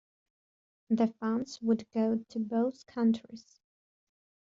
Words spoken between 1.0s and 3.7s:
funds would go to both countries.